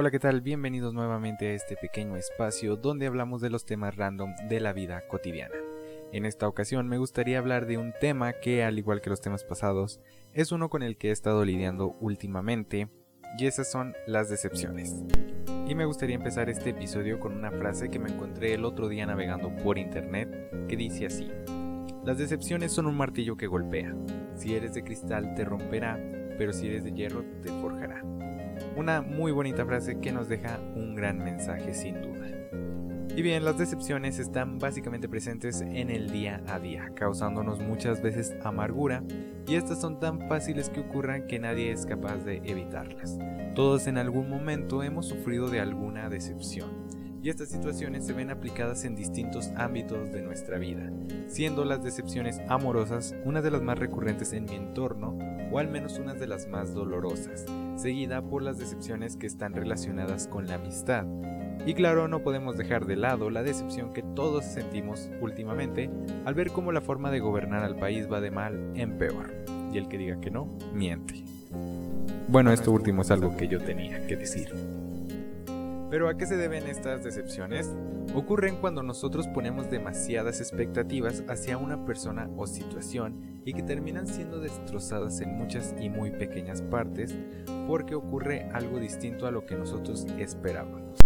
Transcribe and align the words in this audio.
Hola, 0.00 0.12
¿qué 0.12 0.20
tal? 0.20 0.42
Bienvenidos 0.42 0.94
nuevamente 0.94 1.48
a 1.48 1.54
este 1.54 1.74
pequeño 1.74 2.14
espacio 2.14 2.76
donde 2.76 3.08
hablamos 3.08 3.40
de 3.40 3.50
los 3.50 3.64
temas 3.64 3.96
random 3.96 4.32
de 4.48 4.60
la 4.60 4.72
vida 4.72 5.08
cotidiana. 5.08 5.56
En 6.12 6.24
esta 6.24 6.46
ocasión 6.46 6.86
me 6.86 6.98
gustaría 6.98 7.40
hablar 7.40 7.66
de 7.66 7.78
un 7.78 7.92
tema 8.00 8.32
que, 8.34 8.62
al 8.62 8.78
igual 8.78 9.00
que 9.00 9.10
los 9.10 9.20
temas 9.20 9.42
pasados, 9.42 10.00
es 10.32 10.52
uno 10.52 10.70
con 10.70 10.84
el 10.84 10.98
que 10.98 11.08
he 11.08 11.10
estado 11.10 11.44
lidiando 11.44 11.96
últimamente, 11.98 12.88
y 13.40 13.46
esas 13.46 13.72
son 13.72 13.92
las 14.06 14.30
decepciones. 14.30 15.02
Y 15.66 15.74
me 15.74 15.84
gustaría 15.84 16.14
empezar 16.14 16.48
este 16.48 16.70
episodio 16.70 17.18
con 17.18 17.32
una 17.36 17.50
frase 17.50 17.90
que 17.90 17.98
me 17.98 18.12
encontré 18.12 18.54
el 18.54 18.64
otro 18.64 18.88
día 18.88 19.04
navegando 19.04 19.52
por 19.64 19.78
internet, 19.78 20.68
que 20.68 20.76
dice 20.76 21.06
así. 21.06 21.28
Las 22.04 22.18
decepciones 22.18 22.70
son 22.70 22.86
un 22.86 22.96
martillo 22.96 23.36
que 23.36 23.48
golpea. 23.48 23.96
Si 24.36 24.54
eres 24.54 24.74
de 24.74 24.84
cristal 24.84 25.34
te 25.34 25.44
romperá, 25.44 25.98
pero 26.38 26.52
si 26.52 26.68
eres 26.68 26.84
de 26.84 26.92
hierro 26.92 27.24
te 27.42 27.48
forjará. 27.48 28.02
Una 28.76 29.02
muy 29.02 29.32
bonita 29.32 29.66
frase 29.66 29.98
que 30.00 30.12
nos 30.12 30.28
deja 30.28 30.58
un 30.74 30.94
gran 30.94 31.18
mensaje 31.18 31.74
sin 31.74 32.00
duda. 32.00 32.28
Y 33.18 33.22
bien, 33.22 33.44
las 33.44 33.58
decepciones 33.58 34.20
están 34.20 34.60
básicamente 34.60 35.08
presentes 35.08 35.60
en 35.60 35.90
el 35.90 36.12
día 36.12 36.40
a 36.46 36.60
día, 36.60 36.92
causándonos 36.94 37.58
muchas 37.58 38.00
veces 38.00 38.32
amargura, 38.44 39.02
y 39.44 39.56
estas 39.56 39.80
son 39.80 39.98
tan 39.98 40.28
fáciles 40.28 40.70
que 40.70 40.78
ocurran 40.78 41.26
que 41.26 41.40
nadie 41.40 41.72
es 41.72 41.84
capaz 41.84 42.18
de 42.18 42.36
evitarlas. 42.44 43.18
Todos 43.56 43.88
en 43.88 43.98
algún 43.98 44.30
momento 44.30 44.84
hemos 44.84 45.06
sufrido 45.06 45.50
de 45.50 45.58
alguna 45.58 46.08
decepción, 46.08 46.70
y 47.20 47.30
estas 47.30 47.48
situaciones 47.48 48.06
se 48.06 48.12
ven 48.12 48.30
aplicadas 48.30 48.84
en 48.84 48.94
distintos 48.94 49.48
ámbitos 49.56 50.12
de 50.12 50.22
nuestra 50.22 50.58
vida, 50.58 50.92
siendo 51.26 51.64
las 51.64 51.82
decepciones 51.82 52.40
amorosas 52.48 53.16
una 53.24 53.42
de 53.42 53.50
las 53.50 53.62
más 53.62 53.80
recurrentes 53.80 54.32
en 54.32 54.44
mi 54.44 54.54
entorno, 54.54 55.18
o 55.50 55.58
al 55.58 55.68
menos 55.68 55.98
una 55.98 56.14
de 56.14 56.26
las 56.26 56.48
más 56.48 56.74
dolorosas, 56.74 57.46
seguida 57.76 58.22
por 58.22 58.42
las 58.42 58.58
decepciones 58.58 59.16
que 59.16 59.26
están 59.26 59.54
relacionadas 59.54 60.28
con 60.28 60.46
la 60.46 60.54
amistad, 60.54 61.06
y 61.66 61.74
claro, 61.74 62.08
no 62.08 62.22
podemos 62.22 62.56
dejar 62.56 62.86
de 62.86 62.96
lado 62.96 63.30
la 63.30 63.42
decepción 63.42 63.92
que 63.92 64.02
todos 64.02 64.44
sentimos 64.44 65.10
últimamente 65.20 65.90
al 66.24 66.34
ver 66.34 66.50
cómo 66.50 66.72
la 66.72 66.80
forma 66.80 67.10
de 67.10 67.20
gobernar 67.20 67.62
al 67.62 67.76
país 67.76 68.10
va 68.10 68.20
de 68.20 68.30
mal 68.30 68.72
en 68.74 68.96
peor. 68.96 69.34
Y 69.70 69.76
el 69.76 69.88
que 69.88 69.98
diga 69.98 70.18
que 70.18 70.30
no, 70.30 70.48
miente. 70.72 71.24
Bueno, 72.28 72.52
esto 72.52 72.72
último 72.72 73.02
es 73.02 73.10
algo 73.10 73.36
que 73.36 73.48
yo 73.48 73.60
tenía 73.60 74.06
que 74.06 74.16
decir. 74.16 74.54
Pero 75.90 76.08
¿a 76.08 76.16
qué 76.16 76.26
se 76.26 76.36
deben 76.36 76.66
estas 76.66 77.04
decepciones? 77.04 77.70
Ocurren 78.14 78.56
cuando 78.56 78.82
nosotros 78.82 79.26
ponemos 79.28 79.70
demasiadas 79.70 80.40
expectativas 80.40 81.22
hacia 81.28 81.58
una 81.58 81.84
persona 81.84 82.30
o 82.36 82.46
situación 82.46 83.37
y 83.48 83.54
que 83.54 83.62
terminan 83.62 84.06
siendo 84.06 84.40
destrozadas 84.40 85.22
en 85.22 85.34
muchas 85.34 85.74
y 85.80 85.88
muy 85.88 86.10
pequeñas 86.10 86.60
partes 86.60 87.16
porque 87.66 87.94
ocurre 87.94 88.46
algo 88.52 88.78
distinto 88.78 89.26
a 89.26 89.30
lo 89.30 89.46
que 89.46 89.54
nosotros 89.54 90.06
esperábamos. 90.18 90.98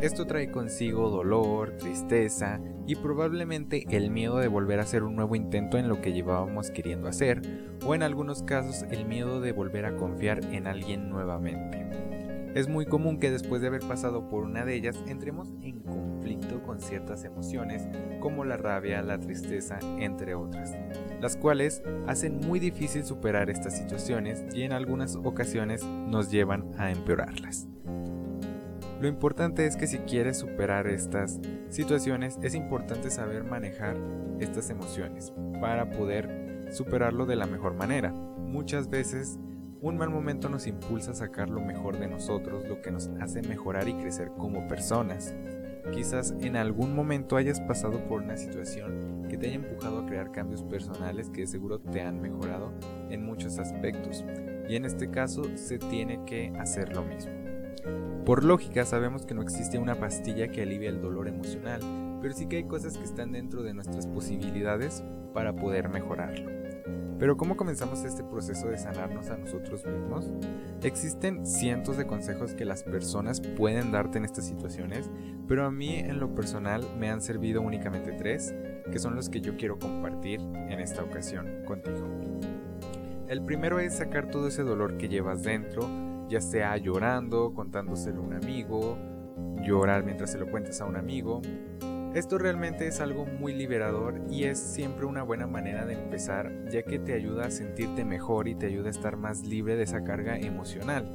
Esto 0.00 0.24
trae 0.24 0.52
consigo 0.52 1.10
dolor, 1.10 1.76
tristeza 1.78 2.60
y 2.86 2.94
probablemente 2.94 3.84
el 3.90 4.12
miedo 4.12 4.38
de 4.38 4.46
volver 4.46 4.78
a 4.78 4.84
hacer 4.84 5.02
un 5.02 5.16
nuevo 5.16 5.34
intento 5.34 5.76
en 5.76 5.88
lo 5.88 6.00
que 6.00 6.12
llevábamos 6.12 6.70
queriendo 6.70 7.08
hacer, 7.08 7.42
o 7.84 7.96
en 7.96 8.04
algunos 8.04 8.44
casos 8.44 8.84
el 8.92 9.04
miedo 9.04 9.40
de 9.40 9.50
volver 9.50 9.84
a 9.84 9.96
confiar 9.96 10.38
en 10.52 10.68
alguien 10.68 11.10
nuevamente. 11.10 12.11
Es 12.54 12.68
muy 12.68 12.84
común 12.84 13.18
que 13.18 13.30
después 13.30 13.62
de 13.62 13.68
haber 13.68 13.80
pasado 13.80 14.28
por 14.28 14.44
una 14.44 14.66
de 14.66 14.74
ellas 14.74 15.02
entremos 15.06 15.48
en 15.62 15.80
conflicto 15.80 16.62
con 16.62 16.80
ciertas 16.80 17.24
emociones 17.24 17.88
como 18.20 18.44
la 18.44 18.58
rabia, 18.58 19.00
la 19.00 19.18
tristeza, 19.18 19.78
entre 19.98 20.34
otras, 20.34 20.76
las 21.18 21.36
cuales 21.36 21.82
hacen 22.06 22.40
muy 22.40 22.60
difícil 22.60 23.04
superar 23.04 23.48
estas 23.48 23.78
situaciones 23.78 24.44
y 24.54 24.64
en 24.64 24.72
algunas 24.72 25.16
ocasiones 25.16 25.82
nos 25.82 26.30
llevan 26.30 26.70
a 26.76 26.90
empeorarlas. 26.90 27.68
Lo 29.00 29.08
importante 29.08 29.66
es 29.66 29.76
que 29.76 29.86
si 29.86 29.98
quieres 30.00 30.36
superar 30.36 30.86
estas 30.88 31.40
situaciones 31.70 32.38
es 32.42 32.54
importante 32.54 33.08
saber 33.10 33.44
manejar 33.44 33.96
estas 34.40 34.68
emociones 34.68 35.32
para 35.58 35.90
poder 35.90 36.68
superarlo 36.70 37.24
de 37.24 37.36
la 37.36 37.46
mejor 37.46 37.74
manera. 37.74 38.12
Muchas 38.12 38.90
veces 38.90 39.38
un 39.82 39.98
mal 39.98 40.10
momento 40.10 40.48
nos 40.48 40.68
impulsa 40.68 41.10
a 41.10 41.14
sacar 41.14 41.50
lo 41.50 41.60
mejor 41.60 41.98
de 41.98 42.06
nosotros, 42.06 42.64
lo 42.68 42.80
que 42.80 42.92
nos 42.92 43.10
hace 43.20 43.42
mejorar 43.42 43.88
y 43.88 43.94
crecer 43.94 44.30
como 44.38 44.68
personas. 44.68 45.34
Quizás 45.92 46.32
en 46.40 46.56
algún 46.56 46.94
momento 46.94 47.36
hayas 47.36 47.60
pasado 47.60 48.06
por 48.06 48.22
una 48.22 48.36
situación 48.36 49.26
que 49.28 49.36
te 49.36 49.46
haya 49.46 49.56
empujado 49.56 49.98
a 49.98 50.06
crear 50.06 50.30
cambios 50.30 50.62
personales 50.62 51.30
que 51.30 51.48
seguro 51.48 51.80
te 51.80 52.00
han 52.00 52.22
mejorado 52.22 52.72
en 53.10 53.26
muchos 53.26 53.58
aspectos. 53.58 54.24
Y 54.68 54.76
en 54.76 54.84
este 54.84 55.10
caso 55.10 55.42
se 55.56 55.80
tiene 55.80 56.24
que 56.26 56.52
hacer 56.60 56.94
lo 56.94 57.02
mismo. 57.02 57.32
Por 58.24 58.44
lógica 58.44 58.84
sabemos 58.84 59.26
que 59.26 59.34
no 59.34 59.42
existe 59.42 59.78
una 59.78 59.96
pastilla 59.96 60.46
que 60.46 60.62
alivie 60.62 60.88
el 60.88 61.00
dolor 61.00 61.26
emocional, 61.26 61.80
pero 62.22 62.32
sí 62.32 62.46
que 62.46 62.58
hay 62.58 62.64
cosas 62.64 62.96
que 62.96 63.04
están 63.04 63.32
dentro 63.32 63.64
de 63.64 63.74
nuestras 63.74 64.06
posibilidades 64.06 65.02
para 65.34 65.56
poder 65.56 65.88
mejorarlo. 65.88 66.61
Pero 67.22 67.36
¿cómo 67.36 67.56
comenzamos 67.56 68.02
este 68.02 68.24
proceso 68.24 68.66
de 68.66 68.78
sanarnos 68.78 69.30
a 69.30 69.36
nosotros 69.36 69.86
mismos? 69.86 70.28
Existen 70.82 71.46
cientos 71.46 71.96
de 71.96 72.04
consejos 72.04 72.52
que 72.54 72.64
las 72.64 72.82
personas 72.82 73.40
pueden 73.40 73.92
darte 73.92 74.18
en 74.18 74.24
estas 74.24 74.44
situaciones, 74.44 75.08
pero 75.46 75.64
a 75.64 75.70
mí 75.70 75.94
en 75.94 76.18
lo 76.18 76.34
personal 76.34 76.84
me 76.98 77.10
han 77.10 77.22
servido 77.22 77.62
únicamente 77.62 78.10
tres, 78.10 78.52
que 78.90 78.98
son 78.98 79.14
los 79.14 79.28
que 79.28 79.40
yo 79.40 79.56
quiero 79.56 79.78
compartir 79.78 80.40
en 80.40 80.80
esta 80.80 81.04
ocasión 81.04 81.62
contigo. 81.64 82.04
El 83.28 83.44
primero 83.44 83.78
es 83.78 83.98
sacar 83.98 84.28
todo 84.28 84.48
ese 84.48 84.64
dolor 84.64 84.96
que 84.98 85.08
llevas 85.08 85.44
dentro, 85.44 85.88
ya 86.28 86.40
sea 86.40 86.76
llorando, 86.76 87.54
contándoselo 87.54 88.18
a 88.18 88.24
un 88.24 88.34
amigo, 88.34 88.98
llorar 89.62 90.02
mientras 90.04 90.32
se 90.32 90.38
lo 90.38 90.50
cuentas 90.50 90.80
a 90.80 90.86
un 90.86 90.96
amigo. 90.96 91.40
Esto 92.14 92.36
realmente 92.36 92.86
es 92.86 93.00
algo 93.00 93.24
muy 93.24 93.54
liberador 93.54 94.20
y 94.28 94.44
es 94.44 94.58
siempre 94.58 95.06
una 95.06 95.22
buena 95.22 95.46
manera 95.46 95.86
de 95.86 95.94
empezar 95.94 96.52
ya 96.68 96.82
que 96.82 96.98
te 96.98 97.14
ayuda 97.14 97.46
a 97.46 97.50
sentirte 97.50 98.04
mejor 98.04 98.48
y 98.48 98.54
te 98.54 98.66
ayuda 98.66 98.88
a 98.88 98.90
estar 98.90 99.16
más 99.16 99.46
libre 99.46 99.76
de 99.76 99.84
esa 99.84 100.04
carga 100.04 100.36
emocional. 100.36 101.10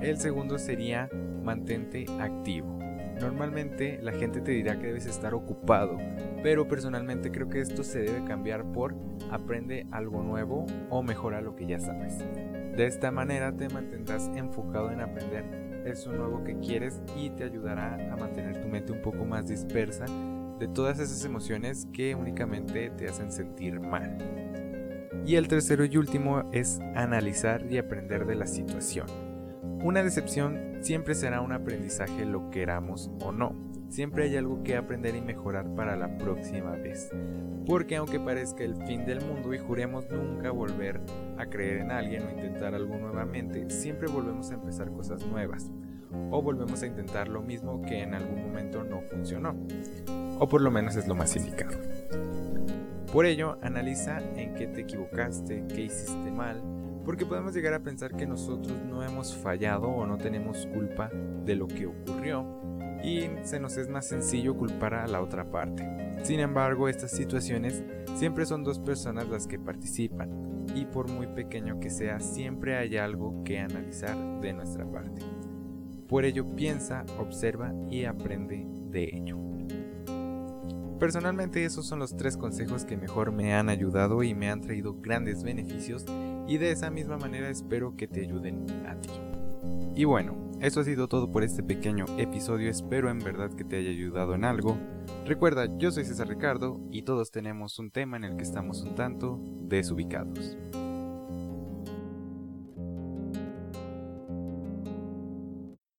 El 0.00 0.16
segundo 0.18 0.60
sería 0.60 1.10
mantente 1.42 2.06
activo. 2.20 2.78
Normalmente 3.20 3.98
la 4.00 4.12
gente 4.12 4.40
te 4.40 4.52
dirá 4.52 4.78
que 4.78 4.86
debes 4.86 5.06
estar 5.06 5.34
ocupado, 5.34 5.98
pero 6.44 6.68
personalmente 6.68 7.32
creo 7.32 7.48
que 7.48 7.60
esto 7.60 7.82
se 7.82 7.98
debe 7.98 8.24
cambiar 8.24 8.70
por 8.70 8.94
aprende 9.32 9.88
algo 9.90 10.22
nuevo 10.22 10.66
o 10.88 11.02
mejora 11.02 11.40
lo 11.40 11.56
que 11.56 11.66
ya 11.66 11.80
sabes. 11.80 12.16
De 12.76 12.86
esta 12.86 13.10
manera 13.10 13.56
te 13.56 13.68
mantendrás 13.70 14.30
enfocado 14.36 14.92
en 14.92 15.00
aprender 15.00 15.68
eso 15.84 16.12
nuevo 16.12 16.44
que 16.44 16.58
quieres 16.58 17.02
y 17.16 17.30
te 17.30 17.42
ayudará 17.42 17.94
a 18.12 18.16
mantener 18.16 18.60
tu 18.60 18.68
mente 18.68 18.92
un 18.92 19.02
poco 19.02 19.24
más 19.24 19.48
dispersa 19.48 20.04
de 20.58 20.68
todas 20.68 20.98
esas 20.98 21.24
emociones 21.24 21.86
que 21.92 22.14
únicamente 22.14 22.90
te 22.90 23.08
hacen 23.08 23.32
sentir 23.32 23.80
mal. 23.80 24.18
Y 25.26 25.36
el 25.36 25.48
tercero 25.48 25.84
y 25.84 25.96
último 25.96 26.48
es 26.52 26.80
analizar 26.94 27.66
y 27.70 27.78
aprender 27.78 28.26
de 28.26 28.34
la 28.34 28.46
situación. 28.46 29.06
Una 29.82 30.02
decepción 30.02 30.78
siempre 30.80 31.14
será 31.14 31.40
un 31.40 31.52
aprendizaje 31.52 32.24
lo 32.24 32.50
queramos 32.50 33.10
o 33.20 33.30
no. 33.30 33.54
Siempre 33.88 34.24
hay 34.24 34.36
algo 34.36 34.62
que 34.62 34.76
aprender 34.76 35.14
y 35.14 35.20
mejorar 35.20 35.74
para 35.74 35.96
la 35.96 36.18
próxima 36.18 36.72
vez. 36.72 37.10
Porque 37.66 37.96
aunque 37.96 38.18
parezca 38.18 38.64
el 38.64 38.74
fin 38.86 39.04
del 39.04 39.20
mundo 39.20 39.54
y 39.54 39.58
juremos 39.58 40.10
nunca 40.10 40.50
volver 40.50 41.00
a 41.36 41.46
creer 41.46 41.78
en 41.78 41.90
alguien 41.90 42.24
o 42.26 42.30
intentar 42.30 42.74
algo 42.74 42.96
nuevamente, 42.98 43.70
siempre 43.70 44.08
volvemos 44.08 44.50
a 44.50 44.54
empezar 44.54 44.90
cosas 44.92 45.24
nuevas. 45.26 45.70
O 46.30 46.42
volvemos 46.42 46.82
a 46.82 46.86
intentar 46.86 47.28
lo 47.28 47.42
mismo 47.42 47.82
que 47.82 48.02
en 48.02 48.14
algún 48.14 48.42
momento 48.42 48.84
no 48.84 49.00
funcionó. 49.02 49.54
O 50.38 50.48
por 50.48 50.60
lo 50.60 50.70
menos 50.70 50.96
es 50.96 51.08
lo 51.08 51.14
más 51.14 51.34
indicado. 51.36 51.76
Por 53.12 53.24
ello, 53.24 53.58
analiza 53.62 54.18
en 54.36 54.54
qué 54.54 54.66
te 54.66 54.82
equivocaste, 54.82 55.64
qué 55.68 55.82
hiciste 55.82 56.30
mal, 56.30 56.62
porque 57.04 57.24
podemos 57.24 57.54
llegar 57.54 57.72
a 57.72 57.80
pensar 57.80 58.14
que 58.14 58.26
nosotros 58.26 58.78
no 58.82 59.02
hemos 59.02 59.34
fallado 59.34 59.88
o 59.88 60.06
no 60.06 60.18
tenemos 60.18 60.66
culpa 60.66 61.10
de 61.44 61.56
lo 61.56 61.66
que 61.66 61.86
ocurrió 61.86 62.46
y 63.02 63.30
se 63.44 63.60
nos 63.60 63.76
es 63.78 63.88
más 63.88 64.06
sencillo 64.06 64.56
culpar 64.56 64.94
a 64.94 65.06
la 65.06 65.22
otra 65.22 65.50
parte. 65.50 65.88
Sin 66.22 66.40
embargo, 66.40 66.88
estas 66.88 67.12
situaciones 67.12 67.82
siempre 68.16 68.44
son 68.44 68.62
dos 68.62 68.78
personas 68.78 69.28
las 69.28 69.46
que 69.46 69.58
participan 69.58 70.66
y 70.74 70.84
por 70.84 71.10
muy 71.10 71.28
pequeño 71.28 71.80
que 71.80 71.90
sea, 71.90 72.20
siempre 72.20 72.76
hay 72.76 72.96
algo 72.98 73.42
que 73.42 73.58
analizar 73.58 74.16
de 74.40 74.52
nuestra 74.52 74.84
parte. 74.84 75.22
Por 76.08 76.24
ello 76.24 76.46
piensa, 76.56 77.04
observa 77.18 77.74
y 77.90 78.04
aprende 78.04 78.66
de 78.90 79.10
ello. 79.12 79.38
Personalmente 80.98 81.64
esos 81.64 81.86
son 81.86 82.00
los 82.00 82.16
tres 82.16 82.36
consejos 82.36 82.84
que 82.84 82.96
mejor 82.96 83.30
me 83.30 83.54
han 83.54 83.68
ayudado 83.68 84.22
y 84.24 84.34
me 84.34 84.50
han 84.50 84.60
traído 84.60 84.96
grandes 85.00 85.44
beneficios 85.44 86.04
y 86.48 86.58
de 86.58 86.72
esa 86.72 86.90
misma 86.90 87.18
manera 87.18 87.50
espero 87.50 87.94
que 87.96 88.08
te 88.08 88.22
ayuden 88.22 88.66
a 88.86 89.00
ti. 89.00 89.10
Y 89.94 90.04
bueno, 90.04 90.34
eso 90.60 90.80
ha 90.80 90.84
sido 90.84 91.06
todo 91.06 91.30
por 91.30 91.44
este 91.44 91.62
pequeño 91.62 92.06
episodio, 92.16 92.68
espero 92.68 93.10
en 93.10 93.20
verdad 93.20 93.52
que 93.52 93.64
te 93.64 93.76
haya 93.76 93.90
ayudado 93.90 94.34
en 94.34 94.44
algo. 94.44 94.76
Recuerda, 95.24 95.66
yo 95.78 95.92
soy 95.92 96.04
César 96.04 96.28
Ricardo 96.28 96.80
y 96.90 97.02
todos 97.02 97.30
tenemos 97.30 97.78
un 97.78 97.90
tema 97.90 98.16
en 98.16 98.24
el 98.24 98.36
que 98.36 98.42
estamos 98.42 98.82
un 98.82 98.94
tanto 98.96 99.38
desubicados. 99.60 100.56